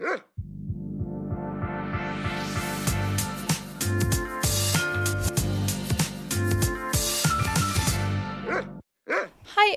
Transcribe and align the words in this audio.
Hei 0.00 0.06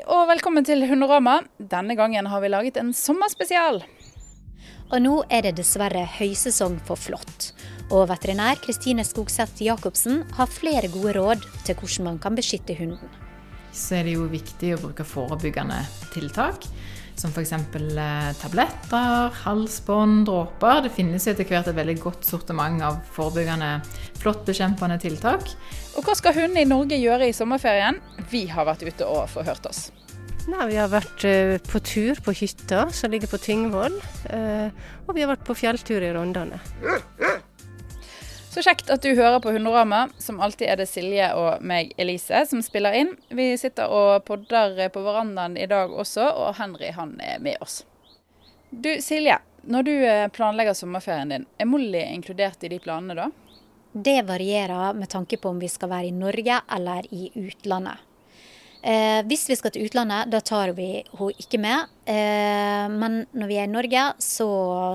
og 0.07 0.29
velkommen 0.29 0.63
til 0.63 0.87
Hundorama. 0.87 1.41
Denne 1.59 1.97
gangen 1.99 2.29
har 2.31 2.39
vi 2.39 2.47
laget 2.53 2.79
en 2.79 2.93
sommerspesial. 2.95 3.83
Og 4.93 5.03
nå 5.03 5.27
er 5.27 5.43
det 5.43 5.57
dessverre 5.59 6.07
høysesong 6.15 6.79
for 6.87 6.95
flått. 6.95 7.51
Og 7.91 8.07
veterinær 8.07 8.63
Kristine 8.63 9.03
Skogseth 9.03 9.59
Jacobsen 9.59 10.23
har 10.39 10.47
flere 10.47 10.87
gode 10.87 11.19
råd 11.19 11.43
til 11.67 11.75
hvordan 11.75 12.13
man 12.13 12.23
kan 12.23 12.39
beskytte 12.39 12.79
hunden. 12.79 13.11
Så 13.75 13.99
er 13.99 14.07
det 14.07 14.15
jo 14.15 14.31
viktig 14.31 14.77
å 14.77 14.83
bruke 14.87 15.03
forebyggende 15.03 15.83
tiltak. 16.15 16.63
Som 17.19 17.31
f.eks. 17.31 17.51
Eh, 17.53 18.29
tabletter, 18.41 19.33
halsbånd, 19.43 20.25
dråper. 20.27 20.83
Det 20.85 20.93
finnes 20.95 21.27
etter 21.29 21.47
hvert 21.47 21.69
et 21.69 21.77
veldig 21.77 21.97
godt 22.01 22.27
sortiment 22.27 22.81
av 22.83 23.01
forebyggende 23.15 23.75
flåttbekjempende 24.23 24.97
tiltak. 25.03 25.51
Og 25.97 26.07
hva 26.07 26.15
skal 26.17 26.35
hundene 26.37 26.65
i 26.65 26.69
Norge 26.69 26.97
gjøre 26.97 27.29
i 27.29 27.35
sommerferien? 27.35 28.01
Vi 28.31 28.47
har 28.49 28.65
vært 28.69 28.85
ute 28.87 29.09
og 29.09 29.27
forhørt 29.31 29.69
oss. 29.69 29.91
Nei, 30.51 30.65
Vi 30.73 30.75
har 30.75 30.89
vært 30.91 31.23
eh, 31.27 31.55
på 31.63 31.79
tur 31.79 32.19
på 32.23 32.33
hytta 32.35 32.87
som 32.91 33.13
ligger 33.13 33.29
på 33.31 33.39
Tingvoll. 33.39 33.95
Eh, 34.27 34.73
og 35.07 35.15
vi 35.15 35.23
har 35.23 35.31
vært 35.31 35.45
på 35.47 35.55
fjelltur 35.55 36.03
i 36.03 36.11
Rondane. 36.15 36.59
Så 38.53 38.61
kjekt 38.61 38.91
at 38.93 39.01
du 39.01 39.15
hører 39.17 39.39
på 39.41 39.49
Hundorama. 39.55 40.03
Som 40.21 40.37
alltid 40.43 40.67
er 40.69 40.77
det 40.77 40.85
Silje 40.85 41.31
og 41.33 41.63
meg, 41.65 41.89
Elise, 41.97 42.43
som 42.45 42.61
spiller 42.61 42.93
inn. 42.99 43.15
Vi 43.33 43.47
sitter 43.57 43.89
og 43.89 44.27
podder 44.27 44.77
på 44.93 45.01
verandaen 45.01 45.57
i 45.57 45.65
dag 45.69 45.89
også, 45.89 46.27
og 46.37 46.53
Henry 46.59 46.91
han 46.93 47.15
er 47.17 47.41
med 47.41 47.57
oss. 47.65 47.79
Du 48.69 48.91
Silje, 49.01 49.39
når 49.65 49.87
du 49.87 49.91
eh, 50.05 50.27
planlegger 50.33 50.77
sommerferien 50.77 51.33
din, 51.33 51.47
er 51.57 51.69
Molly 51.69 52.03
inkludert 52.11 52.61
i 52.61 52.69
de 52.69 52.77
planene 52.83 53.17
da? 53.17 53.27
Det 53.93 54.19
varierer 54.29 54.93
med 54.97 55.09
tanke 55.09 55.41
på 55.41 55.49
om 55.49 55.61
vi 55.61 55.69
skal 55.69 55.89
være 55.89 56.11
i 56.11 56.13
Norge 56.13 56.61
eller 56.77 57.09
i 57.09 57.31
utlandet. 57.33 58.05
Eh, 58.83 59.21
hvis 59.29 59.45
vi 59.47 59.55
skal 59.55 59.71
til 59.71 59.85
utlandet, 59.87 60.27
da 60.27 60.41
tar 60.43 60.73
vi 60.75 60.87
henne 60.99 61.29
ikke 61.39 61.59
med. 61.63 61.91
Eh, 62.03 62.87
men 62.91 63.21
når 63.31 63.47
vi 63.47 63.59
er 63.61 63.69
i 63.69 63.71
Norge, 63.71 64.09
så 64.19 64.47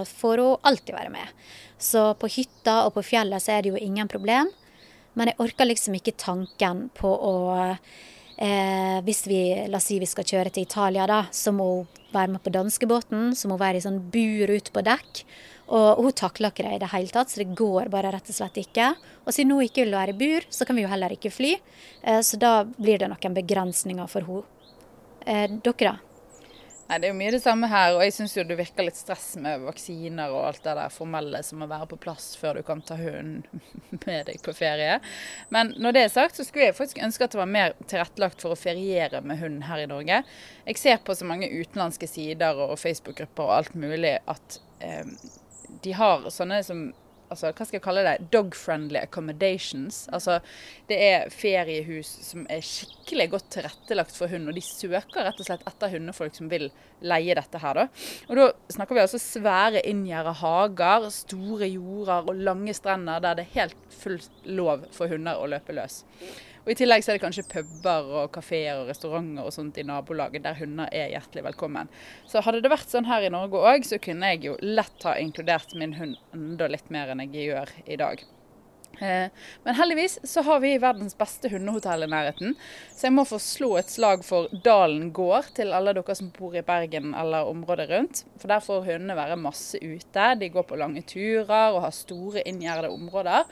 får 0.05 0.43
hun 0.45 0.69
alltid 0.69 0.93
være 0.93 1.13
med. 1.15 1.33
Så 1.81 2.11
på 2.21 2.29
hytta 2.29 2.83
og 2.85 2.93
på 2.99 3.07
fjellet 3.15 3.41
så 3.41 3.55
er 3.55 3.65
det 3.65 3.73
jo 3.73 3.81
ingen 3.81 4.11
problem. 4.11 4.51
Men 5.17 5.33
jeg 5.33 5.41
orker 5.41 5.71
liksom 5.71 5.97
ikke 5.97 6.19
tanken 6.21 6.89
på 6.95 7.09
å 7.09 7.35
eh, 7.65 8.99
Hvis 9.03 9.25
vi 9.27 9.41
la 9.67 9.81
oss 9.81 9.89
si 9.89 9.97
vi 9.99 10.07
skal 10.07 10.27
kjøre 10.27 10.53
til 10.53 10.67
Italia, 10.69 11.07
da, 11.09 11.25
så 11.33 11.51
må 11.51 11.65
hun 11.73 12.13
være 12.13 12.35
med 12.37 12.45
på 12.45 12.53
danskebåten. 12.53 13.33
Så 13.35 13.49
må 13.49 13.57
hun 13.57 13.65
være 13.65 13.81
i 13.81 13.87
sånn 13.87 14.03
bur 14.13 14.53
ute 14.53 14.75
på 14.75 14.85
dekk. 14.85 15.25
Og 15.69 16.01
hun 16.01 16.17
takler 16.17 16.53
ikke 16.53 16.65
det 16.65 16.79
i 16.79 16.83
det 16.83 16.91
hele 16.95 17.13
tatt, 17.13 17.33
så 17.33 17.43
det 17.43 17.53
går 17.59 17.91
bare 17.93 18.13
rett 18.15 18.31
og 18.33 18.37
slett 18.39 18.57
ikke. 18.63 18.93
Og 19.27 19.35
siden 19.37 19.53
hun 19.53 19.67
ikke 19.67 19.85
vil 19.85 19.97
være 19.99 20.15
i 20.15 20.21
bur, 20.21 20.49
så 20.49 20.65
kan 20.65 20.79
vi 20.79 20.87
jo 20.87 20.93
heller 20.93 21.13
ikke 21.13 21.33
fly. 21.35 21.55
Eh, 22.03 22.21
så 22.25 22.41
da 22.41 22.53
blir 22.65 23.03
det 23.03 23.11
noen 23.13 23.41
begrensninger 23.43 24.09
for 24.11 24.29
henne. 24.29 24.47
Eh, 25.29 25.49
dere, 25.61 25.91
da? 25.91 25.97
Nei, 26.89 26.97
Det 26.99 27.05
er 27.05 27.13
jo 27.13 27.17
mye 27.19 27.33
det 27.35 27.43
samme 27.45 27.69
her, 27.69 27.95
og 27.99 28.01
jeg 28.01 28.15
syns 28.17 28.33
jo 28.33 28.43
det 28.49 28.57
virker 28.57 28.87
litt 28.87 28.97
stress 28.97 29.35
med 29.37 29.61
vaksiner 29.61 30.33
og 30.33 30.47
alt 30.49 30.63
det 30.65 30.73
der 30.79 30.93
formelle 30.95 31.43
som 31.45 31.61
må 31.61 31.67
være 31.69 31.91
på 31.91 31.99
plass 32.01 32.31
før 32.41 32.57
du 32.57 32.63
kan 32.65 32.81
ta 32.81 32.97
hunden 32.97 33.43
med 34.07 34.31
deg 34.31 34.41
på 34.41 34.55
ferie. 34.57 34.95
Men 35.53 35.75
når 35.77 35.97
det 35.99 36.05
er 36.07 36.15
sagt, 36.15 36.39
så 36.39 36.47
skulle 36.49 36.71
jeg 36.71 36.79
faktisk 36.79 37.03
ønske 37.05 37.29
at 37.29 37.37
det 37.37 37.43
var 37.43 37.51
mer 37.51 37.77
tilrettelagt 37.85 38.41
for 38.41 38.57
å 38.57 38.59
feriere 38.61 39.21
med 39.21 39.37
hunden 39.43 39.67
her 39.69 39.83
i 39.85 39.91
Norge. 39.91 40.23
Jeg 40.65 40.81
ser 40.81 41.05
på 41.05 41.19
så 41.19 41.29
mange 41.29 41.51
utenlandske 41.53 42.09
sider 42.09 42.57
og 42.57 42.79
Facebook-grupper 42.81 43.45
og 43.45 43.57
alt 43.59 43.77
mulig 43.77 44.15
at 44.25 44.59
eh, 44.81 45.05
de 45.85 45.93
har 45.97 46.27
sånne 46.33 46.63
som 46.67 46.89
altså, 47.33 47.51
hva 47.53 47.67
skal 47.67 47.79
jeg 47.79 47.85
kalle 47.85 48.05
det, 48.07 48.29
dog-friendly 48.33 48.99
accommodations. 49.01 50.01
Altså, 50.15 50.39
det 50.91 50.99
er 51.05 51.33
feriehus 51.33 52.11
som 52.27 52.47
er 52.53 52.65
skikkelig 52.65 53.29
godt 53.35 53.51
tilrettelagt 53.57 54.17
for 54.17 54.33
hund, 54.33 54.49
og 54.49 54.57
de 54.57 54.65
søker 54.65 55.27
rett 55.27 55.41
og 55.41 55.49
slett 55.49 55.67
etter 55.69 55.93
hundefolk 55.95 56.37
som 56.39 56.51
vil 56.53 56.69
leie 57.05 57.37
dette 57.39 57.63
her. 57.63 57.83
Da. 57.83 57.87
Og 58.29 58.41
da 58.41 58.49
snakker 58.75 58.99
vi 58.99 59.05
altså 59.05 59.23
svære 59.23 59.85
inngjerda 59.89 60.35
hager, 60.41 61.09
store 61.15 61.71
jorder 61.71 62.33
og 62.33 62.45
lange 62.49 62.75
strender 62.77 63.23
der 63.25 63.39
det 63.39 63.49
er 63.49 63.57
helt 63.63 63.89
fullt 64.01 64.45
lov 64.49 64.89
for 64.95 65.11
hunder 65.13 65.41
å 65.41 65.51
løpe 65.51 65.77
løs. 65.77 66.03
Og 66.69 66.75
I 66.75 66.83
tillegg 66.83 67.01
så 67.01 67.15
er 67.15 67.17
det 67.17 67.23
kanskje 67.23 67.47
puber 67.49 68.11
og 68.21 68.27
kafeer 68.35 68.83
og 68.83 68.91
restauranter 68.91 69.47
og 69.49 69.55
sånt 69.55 69.79
i 69.81 69.87
nabolaget 69.89 70.43
der 70.45 70.59
hunder 70.59 70.91
er 70.93 71.15
hjertelig 71.15 71.47
velkommen. 71.47 71.89
Så 72.29 72.43
hadde 72.45 72.61
det 72.61 72.69
vært 72.69 72.93
sånn 72.93 73.09
her 73.09 73.25
i 73.25 73.31
Norge 73.33 73.63
òg, 73.71 73.89
så 73.89 73.97
kunne 73.97 74.35
jeg 74.35 74.51
jo 74.51 74.59
lett 74.61 75.07
ha 75.09 75.15
inkludert 75.17 75.73
min 75.81 75.97
hund 75.97 76.19
enda 76.37 76.69
litt 76.69 76.93
mer 76.93 77.15
enn 77.15 77.25
jeg 77.25 77.47
gjør 77.47 77.73
i 77.89 77.97
dag. 77.97 78.27
Eh, 79.01 79.33
men 79.65 79.79
heldigvis 79.81 80.19
så 80.29 80.45
har 80.45 80.61
vi 80.61 80.75
verdens 80.83 81.17
beste 81.17 81.49
hundehotell 81.49 82.05
i 82.05 82.11
nærheten, 82.13 82.53
så 82.93 83.09
jeg 83.09 83.17
må 83.17 83.25
få 83.33 83.41
slå 83.41 83.73
et 83.81 83.89
slag 83.89 84.25
for 84.27 84.53
Dalen 84.65 85.09
gård 85.17 85.49
til 85.57 85.73
alle 85.73 85.97
dere 85.97 86.21
som 86.21 86.29
bor 86.37 86.53
i 86.53 86.67
Bergen 86.69 87.17
eller 87.17 87.49
området 87.49 87.89
rundt. 87.95 88.25
For 88.37 88.53
der 88.53 88.61
får 88.69 88.85
hundene 88.91 89.17
være 89.17 89.41
masse 89.41 89.81
ute. 89.81 90.31
De 90.37 90.53
går 90.53 90.69
på 90.69 90.85
lange 90.85 91.01
turer 91.09 91.73
og 91.73 91.85
har 91.87 91.97
store 91.97 92.45
inngjerdede 92.45 92.93
områder. 92.93 93.49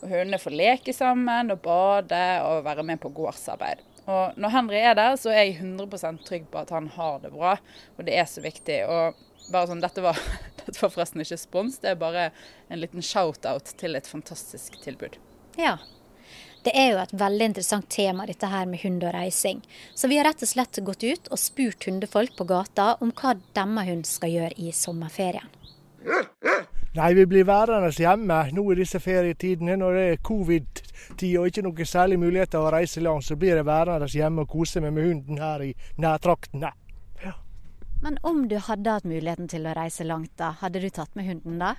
Og 0.00 0.08
Hundene 0.08 0.40
får 0.40 0.56
leke 0.56 0.94
sammen 0.96 1.52
og 1.52 1.62
bade 1.64 2.24
og 2.46 2.64
være 2.64 2.84
med 2.86 3.00
på 3.02 3.12
gårdsarbeid. 3.14 3.84
Og 4.10 4.38
Når 4.40 4.54
Henry 4.54 4.80
er 4.80 4.96
der, 4.96 5.16
så 5.20 5.32
er 5.32 5.44
jeg 5.44 5.60
100 5.60 6.24
trygg 6.26 6.48
på 6.50 6.62
at 6.62 6.72
han 6.74 6.88
har 6.96 7.20
det 7.22 7.32
bra. 7.34 7.56
Og 7.98 8.06
det 8.06 8.16
er 8.16 8.26
så 8.26 8.42
viktig. 8.42 8.80
Og 8.88 9.20
bare 9.52 9.70
sånn, 9.70 9.82
dette 9.84 10.02
var, 10.04 10.18
dette 10.64 10.78
var 10.80 10.92
forresten 10.92 11.22
ikke 11.24 11.40
spons, 11.40 11.78
det 11.82 11.94
er 11.94 12.00
bare 12.00 12.30
en 12.68 12.80
liten 12.80 13.04
shout-out 13.04 13.74
til 13.80 13.98
et 13.98 14.08
fantastisk 14.08 14.80
tilbud. 14.84 15.18
Ja. 15.60 15.78
Det 16.60 16.74
er 16.76 16.90
jo 16.92 16.98
et 17.00 17.14
veldig 17.16 17.46
interessant 17.50 17.86
tema, 17.88 18.26
dette 18.28 18.48
her 18.50 18.66
med 18.68 18.82
hund 18.82 19.04
og 19.06 19.14
reising. 19.16 19.62
Så 19.96 20.10
vi 20.12 20.18
har 20.20 20.28
rett 20.28 20.42
og 20.44 20.50
slett 20.50 20.82
gått 20.84 21.06
ut 21.06 21.30
og 21.32 21.40
spurt 21.40 21.86
hundefolk 21.88 22.34
på 22.36 22.44
gata 22.50 22.92
om 23.00 23.14
hva 23.16 23.32
deres 23.56 23.88
hund 23.88 24.04
skal 24.08 24.34
gjøre 24.34 24.58
i 24.60 24.74
sommerferien. 24.76 25.48
Nei, 26.90 27.12
vi 27.14 27.22
blir 27.26 27.44
værende 27.46 27.92
hjemme 27.94 28.36
nå 28.50 28.64
i 28.72 28.76
disse 28.80 28.98
ferietidene. 28.98 29.76
Når 29.78 29.94
det 29.94 30.06
er 30.08 30.22
covid-tid 30.26 31.36
og 31.38 31.46
ikke 31.46 31.62
noen 31.62 31.86
særlig 31.86 32.18
muligheter 32.18 32.58
å 32.58 32.72
reise 32.74 33.02
langt, 33.04 33.28
så 33.28 33.36
blir 33.38 33.60
jeg 33.60 33.66
værende 33.68 34.08
hjemme 34.10 34.42
og 34.42 34.50
kose 34.50 34.82
meg 34.82 34.96
med 34.96 35.06
hunden 35.06 35.38
her 35.38 35.62
i 35.62 35.70
nærtraktene. 36.02 36.72
Ja. 37.22 37.36
Men 38.02 38.18
om 38.26 38.42
du 38.50 38.56
hadde 38.58 38.96
hatt 38.96 39.06
muligheten 39.06 39.46
til 39.52 39.70
å 39.70 39.76
reise 39.78 40.08
langt, 40.08 40.34
da, 40.34 40.50
hadde 40.64 40.82
du 40.82 40.90
tatt 40.90 41.14
med 41.14 41.30
hunden 41.30 41.62
da? 41.62 41.76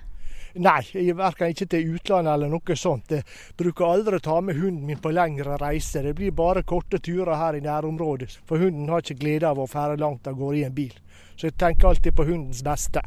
Nei, 0.64 0.80
jeg 0.96 1.16
verken 1.16 1.52
ikke 1.52 1.68
til 1.74 1.94
utlandet 1.98 2.32
eller 2.32 2.48
noe 2.52 2.76
sånt. 2.76 3.12
Jeg 3.12 3.28
bruker 3.60 3.92
aldri 3.92 4.16
å 4.16 4.24
ta 4.32 4.40
med 4.40 4.56
hunden 4.56 4.88
min 4.88 5.00
på 5.00 5.12
lengre 5.12 5.60
reiser. 5.60 6.08
Det 6.08 6.16
blir 6.16 6.32
bare 6.32 6.64
korte 6.64 7.04
turer 7.04 7.36
her 7.36 7.60
i 7.60 7.64
nærområdet. 7.64 8.38
For 8.48 8.64
hunden 8.64 8.88
har 8.88 9.04
ikke 9.04 9.20
glede 9.20 9.52
av 9.52 9.60
å 9.60 9.68
fære 9.68 10.00
langt 10.00 10.28
av 10.28 10.40
gårde 10.40 10.62
i 10.62 10.68
en 10.68 10.76
bil. 10.76 10.96
Så 11.36 11.50
jeg 11.50 11.60
tenker 11.60 11.92
alltid 11.92 12.16
på 12.16 12.32
hundens 12.32 12.64
beste. 12.64 13.04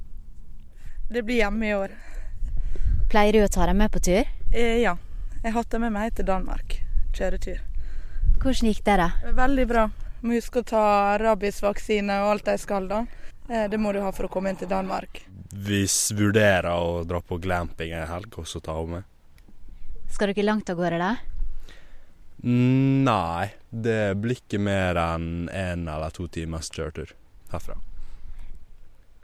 Det 1.09 1.21
blir 1.21 1.35
hjemme 1.35 1.67
i 1.69 1.75
år. 1.75 1.91
Pleier 3.09 3.33
du 3.33 3.43
å 3.45 3.49
ta 3.51 3.65
dem 3.69 3.77
med 3.77 3.91
på 3.93 3.99
tur? 3.99 4.25
Eh, 4.51 4.81
ja. 4.81 4.95
Jeg 5.43 5.51
har 5.51 5.59
hatt 5.59 5.69
dem 5.75 5.85
med 5.85 5.93
meg 5.93 6.15
til 6.17 6.25
Danmark. 6.25 6.79
Kjøretur. 7.13 7.59
Hvordan 8.41 8.71
gikk 8.71 8.81
det, 8.87 8.95
da? 8.97 9.33
Veldig 9.37 9.65
bra. 9.69 9.85
Må 10.25 10.33
huske 10.39 10.63
å 10.63 10.67
ta 10.67 10.85
rabiesvaksine 11.21 12.17
og 12.23 12.31
alt 12.33 12.49
de 12.49 12.57
skal, 12.57 12.89
da. 12.89 13.03
Eh, 13.49 13.67
det 13.69 13.77
må 13.77 13.93
du 13.93 14.01
ha 14.01 14.09
for 14.15 14.25
å 14.25 14.31
komme 14.33 14.49
inn 14.49 14.57
til 14.57 14.71
Danmark. 14.71 15.21
Vi 15.53 15.85
vurderer 16.17 16.71
å 16.73 17.03
dra 17.05 17.21
på 17.21 17.37
glamping 17.37 17.93
en 17.93 18.09
helg, 18.09 18.33
og 18.41 18.49
så 18.49 18.59
ta 18.63 18.73
henne 18.79 18.99
med. 18.99 19.53
Skal 20.09 20.33
dere 20.33 20.49
langt 20.49 20.73
av 20.73 20.81
gårde, 20.81 20.97
da? 21.01 21.13
Nei, 22.45 23.51
det 23.69 24.15
blir 24.21 24.41
ikke 24.41 24.59
mer 24.61 24.97
enn 25.01 25.47
én 25.49 25.85
en 25.85 25.87
eller 25.89 26.13
to 26.13 26.27
timers 26.27 26.73
kjøretur 26.73 27.13
herfra. 27.53 27.77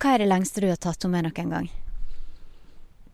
Hva 0.02 0.16
er 0.16 0.24
det 0.24 0.32
lengste 0.32 0.64
du 0.64 0.70
har 0.72 0.80
tatt 0.82 1.04
henne 1.06 1.20
med 1.20 1.28
noen 1.30 1.52
gang? 1.54 1.68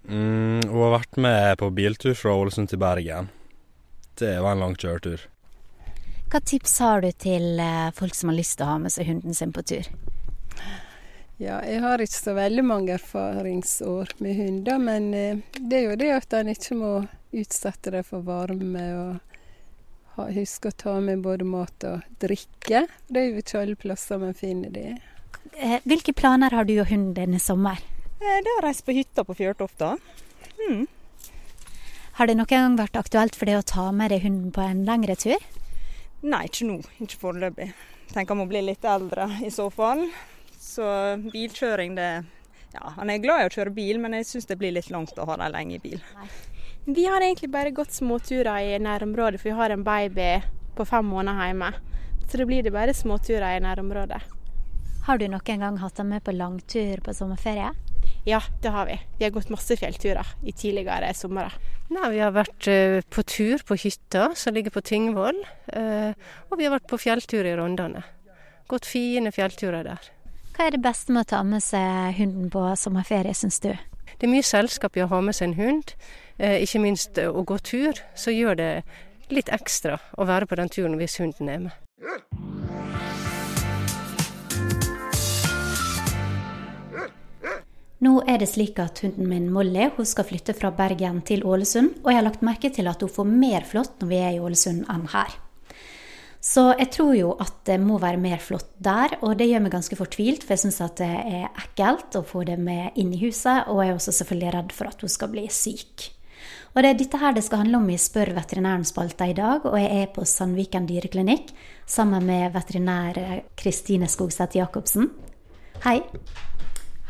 Mm, 0.07 0.62
hun 0.69 0.83
har 0.85 0.94
vært 0.94 1.17
med 1.19 1.57
på 1.59 1.67
biltur 1.75 2.13
fra 2.15 2.35
Ålesund 2.39 2.71
til 2.71 2.79
Bergen. 2.79 3.27
Det 4.15 4.38
var 4.39 4.56
en 4.56 4.63
lang 4.63 4.75
kjøretur. 4.79 5.25
Hva 6.31 6.39
tips 6.39 6.77
har 6.79 7.03
du 7.03 7.09
til 7.12 7.59
eh, 7.59 7.89
folk 7.95 8.15
som 8.15 8.31
har 8.31 8.38
lyst 8.39 8.56
til 8.57 8.67
å 8.67 8.69
ha 8.71 8.77
med 8.85 8.95
seg 8.95 9.09
hunden 9.12 9.35
sin 9.35 9.51
på 9.56 9.65
tur? 9.67 9.89
Ja, 11.38 11.59
jeg 11.67 11.83
har 11.83 12.01
ikke 12.01 12.17
så 12.17 12.33
veldig 12.33 12.63
mange 12.65 12.95
erfaringsår 12.95 14.15
med 14.23 14.39
hunder, 14.39 14.79
men 14.79 15.12
eh, 15.13 15.44
det 15.59 15.81
er 15.81 15.85
jo 15.89 16.00
det 16.00 16.09
at 16.15 16.39
en 16.39 16.53
ikke 16.56 16.79
må 16.79 16.94
utsette 17.35 17.94
det 17.94 18.06
for 18.07 18.23
varme 18.23 18.88
og 18.95 19.35
ha, 20.15 20.29
huske 20.39 20.71
å 20.71 20.79
ta 20.88 20.95
med 21.03 21.19
både 21.27 21.45
mat 21.47 21.88
og 21.91 22.07
drikke. 22.23 22.88
Det 23.12 23.21
er 23.21 23.29
jo 23.29 23.44
ikke 23.44 23.62
alle 23.62 23.79
plasser 23.79 24.23
man 24.23 24.35
finner 24.39 24.71
det. 24.71 24.95
Eh, 25.57 25.79
hvilke 25.89 26.13
planer 26.13 26.53
har 26.53 26.68
du 26.68 26.75
og 26.79 26.88
hunden 26.91 27.33
i 27.33 27.41
sommer? 27.41 27.81
Eh, 28.21 28.39
det 28.45 28.51
er 28.51 28.59
å 28.59 28.65
reise 28.65 28.85
på 28.85 28.94
hytta 28.94 29.25
på 29.25 29.35
Fjørtofta. 29.38 29.95
Mm. 30.62 30.85
Har 32.18 32.29
det 32.29 32.35
noen 32.38 32.50
gang 32.50 32.77
vært 32.77 32.97
aktuelt 32.97 33.35
for 33.38 33.50
deg 33.50 33.59
å 33.59 33.65
ta 33.65 33.91
med 33.94 34.09
deg 34.13 34.24
hunden 34.25 34.51
på 34.53 34.62
en 34.62 34.83
lengre 34.85 35.15
tur? 35.18 35.41
Nei, 36.25 36.45
ikke 36.50 36.65
nå. 36.65 36.79
Ikke 37.03 37.19
foreløpig. 37.21 37.71
Tenker 38.09 38.33
han 38.33 38.41
må 38.41 38.47
bli 38.50 38.63
litt 38.65 38.85
eldre 38.85 39.27
i 39.45 39.51
så 39.53 39.68
fall. 39.74 40.07
Så 40.57 40.85
bilkjøring 41.29 41.97
det 41.97 42.12
Ja, 42.74 42.91
han 42.97 43.09
er 43.09 43.21
glad 43.24 43.41
i 43.41 43.47
å 43.47 43.51
kjøre 43.53 43.71
bil, 43.74 43.97
men 44.03 44.13
jeg 44.18 44.27
syns 44.27 44.50
det 44.50 44.57
blir 44.59 44.74
litt 44.75 44.89
langt 44.94 45.18
å 45.18 45.25
ha 45.25 45.38
dem 45.39 45.53
lenge 45.53 45.77
i 45.77 45.81
bil. 45.81 46.01
Vi 46.85 47.06
har 47.07 47.24
egentlig 47.24 47.50
bare 47.50 47.71
gått 47.71 47.95
småturer 47.95 48.59
i 48.62 48.79
nærområdet, 48.83 49.39
for 49.41 49.50
vi 49.50 49.56
har 49.57 49.74
en 49.74 49.85
baby 49.88 50.27
på 50.77 50.85
fem 50.85 51.07
måneder 51.07 51.50
hjemme. 51.50 51.71
Så 52.27 52.38
det 52.38 52.45
blir 52.50 52.63
det 52.63 52.75
bare 52.75 52.94
småturer 52.94 53.56
i 53.56 53.63
nærområdet. 53.63 54.19
Har 55.07 55.18
du 55.21 55.27
noen 55.31 55.62
gang 55.62 55.77
hatt 55.80 55.95
dem 56.01 56.09
med 56.12 56.24
på 56.25 56.33
langtur 56.36 57.00
på 57.06 57.13
sommerferie? 57.15 57.69
Ja, 58.27 58.42
det 58.62 58.71
har 58.75 58.86
vi. 58.89 58.98
Vi 59.19 59.24
har 59.24 59.31
gått 59.31 59.50
masse 59.54 59.77
fjellturer 59.80 60.27
i 60.44 60.51
tidligere 60.51 61.13
somre. 61.15 61.48
Nei, 61.95 62.09
vi 62.12 62.19
har 62.19 62.33
vært 62.36 62.68
eh, 62.68 63.00
på 63.07 63.24
tur 63.24 63.63
på 63.68 63.77
hytta 63.80 64.33
som 64.36 64.56
ligger 64.56 64.74
på 64.75 64.83
Tingvoll. 64.83 65.39
eh, 65.71 66.12
Og 66.51 66.57
vi 66.59 66.68
har 66.68 66.74
vært 66.75 66.89
på 66.92 67.00
fjelltur 67.00 67.48
i 67.48 67.56
Rondane. 67.56 68.04
Gått 68.68 68.86
fine 68.89 69.31
fjellturer 69.31 69.88
der. 69.88 70.09
Hva 70.57 70.68
er 70.68 70.75
det 70.75 70.83
beste 70.83 71.13
med 71.15 71.24
å 71.24 71.30
ta 71.30 71.39
med 71.48 71.63
seg 71.63 72.18
hunden 72.19 72.50
på 72.51 72.65
sommerferie, 72.75 73.31
syns 73.38 73.62
du? 73.63 73.71
Det 74.18 74.27
er 74.27 74.33
mye 74.33 74.44
selskap 74.44 74.98
i 74.98 75.06
å 75.06 75.12
ha 75.12 75.21
med 75.24 75.36
seg 75.38 75.53
en 75.53 75.60
hund. 75.62 75.94
Eh, 76.38 76.60
Ikke 76.65 76.83
minst 76.83 77.15
å 77.24 77.45
gå 77.48 77.60
tur, 77.63 78.03
så 78.15 78.33
gjør 78.36 78.60
det 78.60 78.71
litt 79.31 79.48
ekstra 79.56 80.01
å 80.18 80.27
være 80.27 80.48
på 80.51 80.60
den 80.60 80.68
turen 80.74 81.00
hvis 81.00 81.15
hunden 81.24 81.48
er 81.50 81.63
med. 81.69 81.75
Nå 88.05 88.19
er 88.29 88.38
det 88.38 88.51
slik 88.51 88.77
at 88.77 88.99
hunden 89.01 89.25
min 89.25 89.47
Molly 89.49 89.88
hun 89.95 90.05
skal 90.05 90.27
flytte 90.29 90.53
fra 90.53 90.69
Bergen 90.75 91.23
til 91.25 91.41
Ålesund, 91.47 91.95
og 92.03 92.11
jeg 92.11 92.19
har 92.19 92.25
lagt 92.27 92.44
merke 92.45 92.69
til 92.73 92.89
at 92.89 93.01
hun 93.01 93.09
får 93.09 93.29
mer 93.31 93.65
flått 93.65 93.95
når 94.01 94.11
vi 94.11 94.19
er 94.21 94.35
i 94.35 94.41
Ålesund 94.44 94.83
enn 94.94 95.07
her. 95.15 95.33
Så 96.47 96.67
jeg 96.77 96.91
tror 96.94 97.15
jo 97.17 97.31
at 97.41 97.55
det 97.65 97.79
må 97.81 97.97
være 97.99 98.21
mer 98.21 98.38
flått 98.38 98.69
der, 98.77 99.17
og 99.25 99.33
det 99.39 99.47
gjør 99.49 99.63
meg 99.65 99.73
ganske 99.73 99.97
fortvilt, 99.97 100.45
for 100.45 100.53
jeg 100.53 100.67
syns 100.67 100.77
at 100.85 101.01
det 101.01 101.09
er 101.09 101.47
ekkelt 101.49 102.19
å 102.19 102.21
få 102.27 102.44
det 102.47 102.59
med 102.61 102.99
inn 103.01 103.09
i 103.15 103.21
huset, 103.23 103.65
og 103.65 103.81
jeg 103.81 103.89
er 103.89 103.97
også 103.97 104.13
selvfølgelig 104.19 104.53
redd 104.53 104.75
for 104.77 104.91
at 104.91 105.01
hun 105.01 105.11
skal 105.11 105.31
bli 105.33 105.47
syk. 105.50 106.05
Og 106.75 106.83
det 106.85 106.91
er 106.91 107.00
dette 107.00 107.17
her 107.17 107.33
det 107.33 107.41
skal 107.47 107.63
handle 107.63 107.79
om 107.81 107.89
i 107.89 107.97
Spør 107.97 108.29
veterinæren-spalta 108.38 109.25
i 109.31 109.33
dag, 109.39 109.65
og 109.65 109.79
jeg 109.81 110.03
er 110.03 110.11
på 110.13 110.27
Sandviken 110.29 110.85
dyreklinikk 110.85 111.50
sammen 111.89 112.29
med 112.29 112.53
veterinær 112.53 113.17
Kristine 113.57 114.05
Skogseth 114.05 114.59
Jacobsen. 114.59 115.09
Hei. 115.88 115.97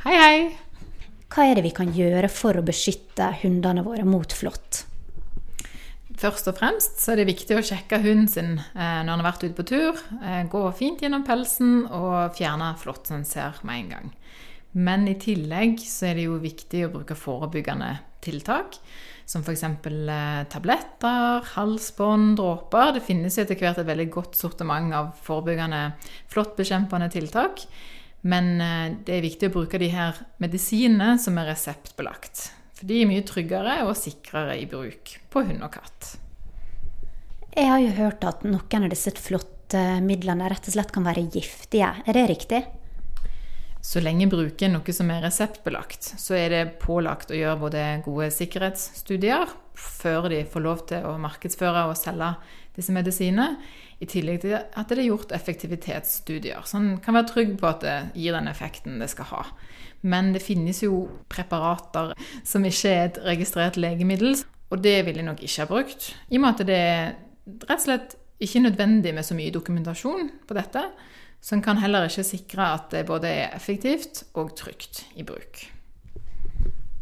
Hei, 0.07 0.16
hei. 0.16 0.67
Hva 1.28 1.44
er 1.44 1.58
det 1.58 1.66
vi 1.66 1.74
kan 1.76 1.90
gjøre 1.92 2.30
for 2.32 2.58
å 2.58 2.66
beskytte 2.66 3.34
hundene 3.42 3.84
våre 3.86 4.06
mot 4.08 4.32
flått? 4.32 4.86
Først 6.18 6.48
og 6.50 6.56
fremst 6.58 7.02
så 7.04 7.14
er 7.14 7.20
det 7.20 7.28
viktig 7.30 7.58
å 7.60 7.66
sjekke 7.66 8.00
hunden 8.02 8.30
sin 8.32 8.56
eh, 8.58 9.02
når 9.06 9.12
han 9.12 9.20
har 9.22 9.28
vært 9.28 9.44
ute 9.46 9.58
på 9.60 9.68
tur. 9.70 10.00
Eh, 10.18 10.46
gå 10.50 10.62
fint 10.78 11.04
gjennom 11.04 11.26
pelsen 11.28 11.84
og 11.94 12.34
fjerne 12.38 12.72
flått 12.82 13.12
som 13.12 13.20
en 13.20 13.28
ser 13.28 13.60
med 13.68 13.84
en 13.84 13.92
gang. 13.92 14.08
Men 14.78 15.06
i 15.10 15.18
tillegg 15.20 15.78
så 15.86 16.10
er 16.10 16.18
det 16.18 16.26
jo 16.26 16.40
viktig 16.42 16.88
å 16.88 16.94
bruke 16.96 17.18
forebyggende 17.18 17.92
tiltak. 18.26 18.80
Som 19.28 19.44
f.eks. 19.44 19.66
Eh, 19.68 20.42
tabletter, 20.50 21.46
halsbånd, 21.54 22.38
dråper. 22.40 22.96
Det 22.96 23.04
finnes 23.06 23.38
etter 23.38 23.60
hvert 23.60 23.84
et 23.84 23.92
veldig 23.92 24.10
godt 24.16 24.40
sortiment 24.40 24.96
av 24.98 25.12
forebyggende 25.28 25.84
flåttbekjempende 26.34 27.12
tiltak. 27.14 27.68
Men 28.22 28.62
eh, 28.62 28.96
det 29.06 29.18
er 29.18 29.25
viktig 29.25 29.50
å 29.50 29.56
bruke 29.60 29.81
de 29.81 29.90
her 29.94 30.18
medisinene 30.42 31.18
som 31.22 31.38
er 31.38 31.52
reseptbelagt. 31.52 32.48
For 32.78 32.90
de 32.90 33.02
er 33.02 33.10
mye 33.10 33.25
tryggere 33.25 33.81
og 33.88 33.96
sikrere 33.98 34.58
i 34.62 34.66
bruk 34.69 35.18
på 35.34 35.44
hund 35.48 35.66
og 35.66 35.74
katt. 35.78 36.16
Jeg 37.58 37.69
har 37.72 37.81
jo 37.81 37.94
hørt 37.98 38.25
at 38.28 38.44
noen 38.46 38.84
av 38.86 38.92
disse 38.94 39.14
flotte 39.18 39.80
midlene 40.06 40.50
rett 40.52 40.68
og 40.69 40.75
slett 40.75 40.92
kan 40.94 41.08
være 41.08 41.25
giftige. 41.34 41.90
Er 42.06 42.18
det 42.18 42.28
riktig? 42.30 42.62
Så 43.81 44.02
lenge 44.04 44.28
bruker 44.30 44.69
noe 44.69 44.94
som 44.94 45.10
er 45.14 45.24
reseptbelagt, 45.24 46.10
så 46.19 46.36
er 46.36 46.52
det 46.52 46.64
pålagt 46.81 47.31
å 47.31 47.38
gjøre 47.38 47.62
både 47.62 47.84
gode 48.06 48.30
sikkerhetsstudier 48.36 49.48
før 49.78 50.28
de 50.34 50.42
får 50.50 50.64
lov 50.66 50.81
til 50.90 51.06
å 51.08 51.14
markedsføre 51.22 51.86
og 51.88 51.96
selge 51.98 52.34
disse 52.78 52.94
medisinene, 52.94 53.58
i 53.98 54.06
tillegg 54.06 54.44
til 54.44 54.54
at 54.54 54.92
det 54.92 55.00
er 55.02 55.08
gjort 55.10 55.34
effektivitetsstudier. 55.34 56.62
Så 56.70 56.78
en 56.78 56.90
kan 57.02 57.18
være 57.18 57.32
trygg 57.32 57.56
på 57.58 57.70
at 57.70 57.82
det 57.82 57.96
gir 58.14 58.38
den 58.38 58.50
effekten 58.52 59.00
det 59.02 59.10
skal 59.10 59.32
ha. 59.32 59.44
Men 60.06 60.30
det 60.36 60.44
finnes 60.46 60.84
jo 60.86 61.08
preparater 61.32 62.14
som 62.46 62.66
ikke 62.68 62.94
er 62.94 63.08
et 63.08 63.20
registrert 63.26 63.80
legemiddel, 63.82 64.38
og 64.70 64.84
det 64.84 65.00
vil 65.08 65.18
jeg 65.18 65.26
nok 65.26 65.42
ikke 65.42 65.64
ha 65.64 65.70
brukt. 65.70 66.12
I 66.30 66.38
og 66.38 66.44
med 66.44 66.54
at 66.54 66.68
det 66.70 66.78
er 66.78 67.16
rett 67.66 67.80
og 67.80 67.86
slett 67.88 68.18
ikke 68.44 68.62
nødvendig 68.68 69.16
med 69.18 69.26
så 69.26 69.38
mye 69.38 69.54
dokumentasjon 69.54 70.30
på 70.46 70.58
dette. 70.58 70.84
Så 71.42 71.56
en 71.56 71.64
kan 71.66 71.80
heller 71.82 72.06
ikke 72.06 72.26
sikre 72.28 72.70
at 72.76 72.92
det 72.94 73.08
både 73.08 73.32
er 73.32 73.56
effektivt 73.56 74.26
og 74.38 74.54
trygt 74.58 75.06
i 75.18 75.26
bruk. 75.26 75.64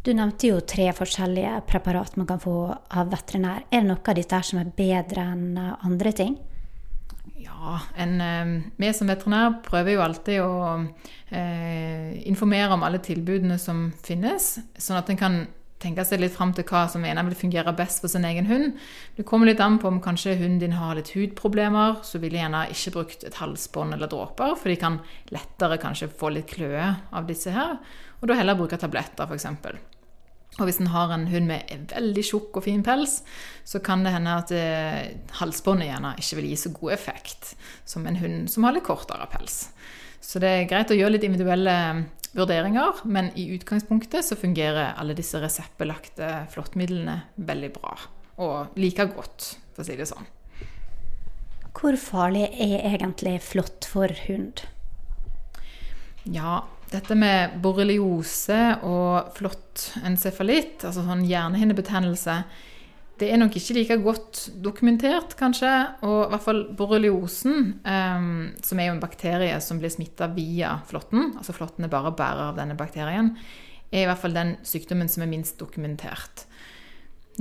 Du 0.05 0.11
nevnte 0.13 0.51
jo 0.51 0.59
tre 0.61 0.91
forskjellige 0.93 1.63
preparat 1.65 2.13
man 2.19 2.27
kan 2.29 2.41
få 2.41 2.59
av 2.69 3.09
veterinær. 3.09 3.63
Er 3.71 3.81
det 3.81 3.89
noe 3.89 4.03
av 4.05 4.19
dette 4.19 4.41
som 4.45 4.59
er 4.61 4.69
bedre 4.77 5.23
enn 5.33 5.57
andre 5.57 6.11
ting? 6.13 6.35
Ja, 7.41 7.79
en, 7.97 8.19
vi 8.77 8.91
som 8.93 9.09
veterinær 9.09 9.63
prøver 9.65 9.95
jo 9.95 10.03
alltid 10.05 10.43
å 10.43 10.51
eh, 11.33 12.21
informere 12.29 12.77
om 12.77 12.85
alle 12.85 13.01
tilbudene 13.01 13.57
som 13.61 13.87
finnes, 14.05 14.59
sånn 14.77 14.99
at 14.99 15.09
en 15.09 15.19
kan 15.19 15.39
tenke 15.81 16.05
seg 16.07 16.21
litt 16.21 16.33
fram 16.33 16.53
til 16.55 16.65
hva 16.69 16.85
som 16.89 17.03
mener 17.03 17.25
vil 17.27 17.37
fungere 17.37 17.73
best 17.75 18.03
for 18.03 18.11
sin 18.11 18.25
egen 18.29 18.47
hund. 18.49 18.77
Det 19.17 19.25
kommer 19.27 19.49
litt 19.49 19.61
an 19.63 19.79
på 19.81 19.89
om 19.89 19.99
kanskje 20.05 20.37
hunden 20.37 20.61
din 20.61 20.77
har 20.77 20.95
litt 20.97 21.11
hudproblemer, 21.17 21.99
så 22.05 22.21
ville 22.21 22.37
jeg 22.37 22.45
gjerne 22.45 22.63
ikke 22.77 22.95
brukt 22.99 23.25
et 23.25 23.41
halsbånd 23.41 23.97
eller 23.97 24.11
dråper, 24.11 24.53
for 24.53 24.71
de 24.71 24.77
kan 24.81 25.01
lettere 25.33 25.81
kanskje 25.81 26.13
få 26.13 26.31
litt 26.37 26.49
kløe 26.53 26.93
av 27.09 27.27
disse 27.29 27.53
her. 27.53 27.77
Og 28.21 28.29
da 28.29 28.39
heller 28.39 28.57
bruke 28.57 28.79
tabletter, 28.81 29.25
f.eks. 29.25 29.94
Og 30.55 30.69
hvis 30.69 30.79
en 30.79 30.91
har 30.93 31.11
en 31.11 31.27
hund 31.27 31.49
med 31.49 31.87
veldig 31.91 32.23
tjukk 32.23 32.55
og 32.55 32.63
fin 32.63 32.83
pels, 32.85 33.17
så 33.67 33.81
kan 33.83 34.05
det 34.05 34.13
hende 34.15 34.35
at 34.39 34.53
eh, 34.55 35.15
halsbåndet 35.41 35.89
gjerne 35.89 36.13
ikke 36.21 36.39
vil 36.39 36.47
gi 36.51 36.59
så 36.61 36.71
god 36.77 36.93
effekt 36.95 37.49
som 37.83 38.05
en 38.07 38.19
hund 38.21 38.45
som 38.51 38.67
har 38.67 38.75
litt 38.75 38.87
kortere 38.87 39.27
pels. 39.33 39.65
Så 40.23 40.39
det 40.41 40.51
er 40.51 40.69
greit 40.69 40.93
å 40.93 40.97
gjøre 40.97 41.17
litt 41.17 41.27
individuelle 41.27 41.75
vurderinger, 42.35 43.03
men 43.03 43.29
i 43.39 43.49
utgangspunktet 43.55 44.25
så 44.25 44.37
fungerer 44.39 44.95
alle 44.95 45.15
disse 45.17 45.39
reseptbelagte 45.43 46.31
flåttmidlene 46.55 47.19
veldig 47.35 47.71
bra. 47.75 47.97
Og 48.43 48.79
like 48.79 49.05
godt, 49.11 49.51
for 49.75 49.83
å 49.83 49.87
si 49.87 49.99
det 49.99 50.07
sånn. 50.09 50.27
Hvor 51.75 51.97
farlig 51.99 52.47
er 52.63 52.79
egentlig 52.93 53.37
flått 53.43 53.87
for 53.91 54.11
hund? 54.25 54.63
Ja, 56.25 56.63
dette 56.91 57.15
med 57.17 57.57
borreliose 57.63 58.59
og 58.85 59.33
flott 59.35 59.89
encefalitt, 60.05 60.85
altså 60.85 61.03
sånn 61.05 61.25
hjernehinnebetennelse, 61.27 62.35
det 63.15 63.29
er 63.31 63.39
nok 63.39 63.55
ikke 63.55 63.75
like 63.77 63.95
godt 64.03 64.39
dokumentert, 64.63 65.37
kanskje. 65.39 65.71
Og 66.03 66.25
i 66.25 66.29
hvert 66.33 66.43
fall 66.43 66.65
borreliosen, 66.75 67.79
um, 67.87 68.49
som 68.63 68.79
er 68.79 68.85
jo 68.89 68.95
en 68.97 69.03
bakterie 69.03 69.59
som 69.63 69.79
blir 69.79 69.91
smitta 69.93 70.27
via 70.35 70.81
flåtten, 70.89 71.31
altså 71.39 71.53
flåtten 71.55 71.83
er 71.87 71.93
bare 71.93 72.11
bærer 72.15 72.43
av 72.49 72.57
denne 72.59 72.75
bakterien, 72.79 73.27
er 73.87 74.01
i 74.03 74.07
hvert 74.09 74.19
fall 74.19 74.35
den 74.35 74.57
sykdommen 74.67 75.09
som 75.11 75.23
er 75.23 75.31
minst 75.31 75.55
dokumentert. 75.61 76.43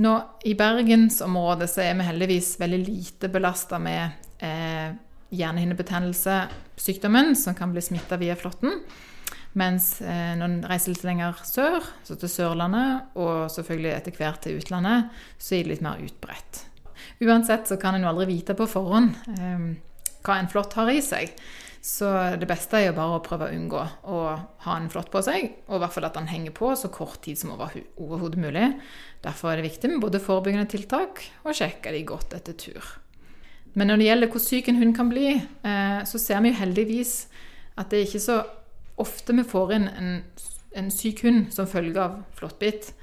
Nå, 0.03 0.13
I 0.47 0.53
bergensområdet 0.59 1.69
så 1.71 1.79
er 1.83 1.93
vi 1.99 2.07
heldigvis 2.07 2.49
veldig 2.59 2.81
lite 2.83 3.29
belasta 3.31 3.79
med 3.79 4.09
eh, 4.43 4.89
hjernehinnebetennelsessykdommen, 5.35 7.35
som 7.39 7.55
kan 7.55 7.71
bli 7.75 7.81
smitta 7.83 8.17
via 8.19 8.35
flåtten. 8.39 8.71
Mens 9.55 10.01
eh, 10.03 10.33
når 10.35 10.45
en 10.49 10.63
reiser 10.67 10.91
litt 10.91 11.05
lenger 11.07 11.41
sør, 11.47 11.83
så 12.03 12.17
til 12.19 12.31
Sørlandet, 12.31 13.11
og 13.15 13.47
selvfølgelig 13.53 13.93
etter 13.93 14.17
hvert 14.17 14.41
til 14.43 14.59
utlandet, 14.59 15.11
så 15.39 15.55
er 15.55 15.63
det 15.63 15.75
litt 15.75 15.85
mer 15.85 16.01
utbredt. 16.03 16.65
Uansett 17.23 17.69
så 17.69 17.77
kan 17.79 17.95
en 17.95 18.03
jo 18.03 18.11
aldri 18.11 18.33
vite 18.33 18.55
på 18.57 18.67
forhånd 18.67 19.13
eh, 19.37 19.69
hva 20.25 20.39
en 20.41 20.51
flått 20.51 20.75
har 20.79 20.91
i 20.91 20.99
seg. 21.05 21.31
Så 21.85 22.09
det 22.41 22.47
beste 22.49 22.79
er 22.79 22.87
jo 22.87 22.97
bare 22.97 23.19
å 23.19 23.23
prøve 23.23 23.45
å 23.45 23.53
unngå 23.53 23.81
å 24.09 24.19
ha 24.65 24.75
en 24.75 24.89
flått 24.89 25.11
på 25.13 25.21
seg, 25.21 25.51
og 25.69 25.77
i 25.77 25.81
hvert 25.83 25.93
fall 25.93 26.07
at 26.07 26.15
den 26.17 26.31
henger 26.31 26.55
på 26.57 26.71
så 26.73 26.89
kort 26.89 27.19
tid 27.21 27.37
som 27.37 27.53
overhodet 27.53 28.41
mulig. 28.41 28.71
Derfor 29.21 29.51
er 29.51 29.61
det 29.61 29.67
viktig 29.67 29.91
med 29.91 30.01
både 30.01 30.23
forebyggende 30.23 30.65
tiltak 30.71 31.21
og 31.45 31.53
sjekke 31.53 31.93
de 31.93 32.01
godt 32.09 32.33
etter 32.33 32.57
tur. 32.57 32.89
Men 33.77 33.91
når 33.91 34.01
det 34.01 34.09
gjelder 34.09 34.33
hvor 34.33 34.41
syk 34.41 34.71
en 34.71 34.81
hund 34.81 34.95
kan 34.97 35.11
bli, 35.13 35.35
eh, 35.37 36.01
så 36.09 36.21
ser 36.21 36.41
vi 36.41 36.51
jo 36.51 36.59
heldigvis 36.63 37.13
at 37.77 37.91
det 37.91 38.01
er 38.01 38.09
ikke 38.09 38.23
så 38.23 38.39
ofte 39.01 39.35
vi 39.35 39.45
får 39.47 39.73
inn 39.75 39.87
en, 39.91 40.11
en 40.75 40.91
syk 40.93 41.23
hund 41.25 41.49
som 41.55 41.69
følge 41.69 42.01
av 42.01 42.21
flåttbitt. 42.37 42.93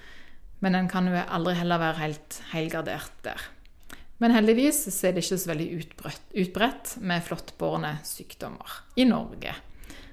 Men 0.63 0.77
den 0.79 0.89
kan 0.91 1.09
jo 1.11 1.19
aldri 1.19 1.57
heller 1.59 1.83
være 1.83 2.01
helt 2.05 2.39
helgardert 2.53 3.19
der. 3.27 3.51
Men 4.23 4.37
heldigvis 4.37 4.85
så 4.95 5.09
er 5.09 5.17
det 5.17 5.25
ikke 5.25 5.41
så 5.43 5.51
veldig 5.51 5.69
utbredt, 5.81 6.27
utbredt 6.39 6.95
med 7.03 7.25
flåttbårne 7.27 7.97
sykdommer 8.07 8.77
i 8.95 9.07
Norge. 9.09 9.57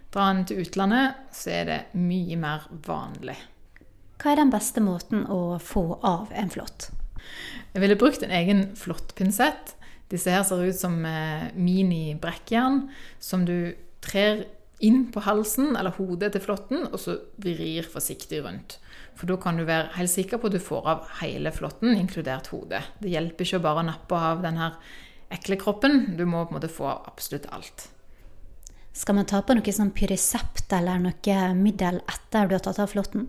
Drar 0.10 0.32
en 0.32 0.46
til 0.50 0.64
utlandet, 0.64 1.20
så 1.30 1.52
er 1.54 1.68
det 1.70 1.80
mye 2.02 2.38
mer 2.42 2.66
vanlig. 2.88 3.38
Hva 4.20 4.32
er 4.34 4.42
den 4.42 4.50
beste 4.52 4.82
måten 4.82 5.28
å 5.30 5.60
få 5.62 6.00
av 6.02 6.34
en 6.34 6.50
flått? 6.50 6.90
Jeg 7.76 7.84
ville 7.84 8.00
brukt 8.00 8.26
en 8.26 8.34
egen 8.34 8.64
flåttpinsett. 8.80 9.76
Disse 10.10 10.34
her 10.34 10.42
ser 10.48 10.66
ut 10.66 10.80
som 10.80 10.98
mini-brekkjern 11.54 12.88
som 13.22 13.46
du 13.46 13.76
trer 14.02 14.48
inn 14.86 15.10
på 15.12 15.24
halsen 15.26 15.76
eller 15.76 15.96
hodet 15.98 16.32
til 16.34 16.44
flåtten, 16.44 16.88
og 16.90 17.00
så 17.02 17.18
vrir 17.42 17.88
forsiktig 17.90 18.42
rundt. 18.46 18.78
For 19.20 19.28
da 19.30 19.36
kan 19.42 19.60
du 19.60 19.66
være 19.68 19.92
helt 19.98 20.12
sikker 20.12 20.40
på 20.40 20.48
at 20.48 20.56
du 20.56 20.64
får 20.64 20.88
av 20.88 21.06
hele 21.20 21.52
flåtten, 21.52 21.98
inkludert 21.98 22.52
hodet. 22.54 22.86
Det 23.04 23.12
hjelper 23.12 23.46
ikke 23.46 23.60
å 23.60 23.66
bare 23.68 23.86
nappe 23.90 24.20
av 24.32 24.44
den 24.46 24.60
her 24.62 24.80
ekle 25.36 25.60
kroppen, 25.62 26.16
du 26.18 26.26
må 26.26 26.46
på 26.46 26.56
en 26.56 26.60
måte 26.60 26.72
få 26.72 26.88
av 26.90 27.10
absolutt 27.12 27.50
alt. 27.54 27.90
Skal 28.96 29.16
man 29.20 29.28
ta 29.30 29.44
på 29.46 29.54
noe 29.56 29.74
sånn 29.76 29.94
Pyresept 29.96 30.74
eller 30.76 31.00
noe 31.04 31.38
middel 31.56 32.02
etter 32.10 32.50
du 32.50 32.56
har 32.58 32.64
tatt 32.66 32.82
av 32.82 32.90
flåtten? 32.92 33.28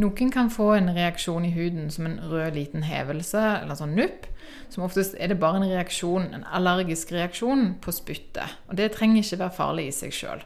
Noen 0.00 0.30
kan 0.32 0.48
få 0.48 0.70
en 0.72 0.88
reaksjon 0.96 1.44
i 1.44 1.52
huden 1.52 1.90
som 1.92 2.06
en 2.08 2.16
rød 2.30 2.56
liten 2.56 2.86
hevelse 2.88 3.40
eller 3.58 3.76
sånn 3.76 3.92
nupp. 3.98 4.24
Som 4.72 4.86
oftest 4.86 5.18
er 5.20 5.28
det 5.28 5.40
bare 5.40 5.60
en 5.60 5.68
reaksjon, 5.68 6.30
en 6.32 6.46
allergisk 6.48 7.12
reaksjon 7.12 7.74
på 7.84 7.92
spyttet. 7.92 8.56
Og 8.70 8.78
det 8.80 8.94
trenger 8.94 9.20
ikke 9.20 9.42
være 9.42 9.56
farlig 9.58 9.90
i 9.90 9.94
seg 9.96 10.16
sjøl. 10.16 10.44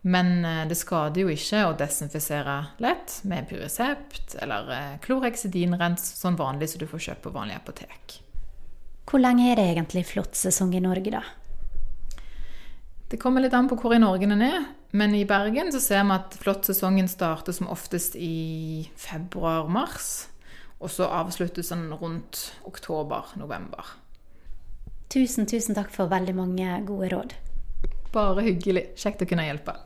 Men 0.00 0.46
eh, 0.48 0.62
det 0.68 0.78
skader 0.80 1.26
jo 1.26 1.32
ikke 1.32 1.66
å 1.68 1.76
desinfisere 1.76 2.56
lett 2.80 3.18
med 3.28 3.50
Pyresept 3.50 4.38
eller 4.40 4.72
eh, 4.72 4.96
kloreksidinrens 5.04 6.06
sånn 6.22 6.40
vanlig 6.40 6.70
som 6.72 6.80
du 6.80 6.88
får 6.88 7.04
kjøpt 7.10 7.24
på 7.26 7.34
vanlig 7.36 7.58
apotek. 7.60 8.16
Hvor 9.10 9.20
lenge 9.20 9.50
er 9.50 9.60
det 9.60 9.68
egentlig 9.74 10.06
flåttsesong 10.08 10.72
i 10.78 10.80
Norge, 10.80 11.12
da? 11.12 11.20
Det 13.10 13.18
kommer 13.20 13.44
litt 13.44 13.56
an 13.58 13.68
på 13.68 13.76
hvor 13.76 13.92
i 13.92 14.00
Norge 14.00 14.28
den 14.30 14.44
er, 14.46 14.70
men 14.90 15.14
i 15.14 15.24
Bergen 15.24 15.70
så 15.72 15.80
ser 15.80 16.02
vi 16.04 16.16
at 16.16 16.34
flåttsesongen 16.40 17.08
starter 17.08 17.54
som 17.54 17.70
oftest 17.70 18.16
i 18.18 18.88
februar-mars. 18.98 20.28
Og 20.80 20.90
så 20.90 21.06
avsluttes 21.12 21.68
den 21.68 21.90
rundt 21.92 22.54
oktober-november. 22.64 23.94
Tusen, 25.12 25.46
tusen 25.46 25.76
takk 25.76 25.92
for 25.92 26.10
veldig 26.10 26.34
mange 26.38 26.80
gode 26.88 27.10
råd. 27.12 27.34
Bare 28.14 28.46
hyggelig. 28.46 28.88
Kjekt 28.98 29.22
å 29.22 29.28
kunne 29.28 29.44
hjelpe. 29.46 29.76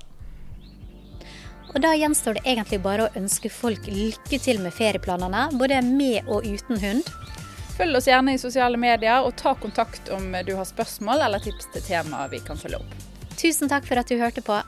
Og 1.74 1.80
da 1.82 1.90
gjenstår 1.98 2.38
det 2.38 2.44
egentlig 2.46 2.78
bare 2.84 3.08
å 3.08 3.18
ønske 3.18 3.50
folk 3.50 3.88
lykke 3.90 4.38
til 4.38 4.60
med 4.62 4.76
ferieplanene, 4.76 5.48
både 5.58 5.80
med 5.82 6.28
og 6.30 6.46
uten 6.46 6.78
hund. 6.78 7.10
Følg 7.74 7.98
oss 7.98 8.06
gjerne 8.06 8.36
i 8.36 8.38
sosiale 8.38 8.78
medier, 8.78 9.26
og 9.26 9.34
ta 9.40 9.56
kontakt 9.58 10.12
om 10.14 10.30
du 10.46 10.54
har 10.54 10.68
spørsmål 10.68 11.26
eller 11.26 11.42
tips 11.42 11.72
til 11.74 11.82
temaer 11.88 12.30
vi 12.30 12.38
kan 12.46 12.60
følge 12.60 12.78
opp. 12.78 12.94
Tusen 13.34 13.68
takk 13.68 13.88
for 13.88 13.98
at 13.98 14.06
du 14.06 14.20
hørte 14.20 14.44
på. 14.46 14.60